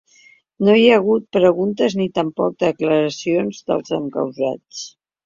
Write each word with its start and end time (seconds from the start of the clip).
No 0.67 0.77
hi 0.77 0.85
ha 0.85 0.93
hagut 1.01 1.27
preguntes 1.37 1.95
ni 1.99 2.07
tampoc 2.19 2.55
declaracions 2.63 3.61
dels 3.69 3.95
encausats. 3.99 4.81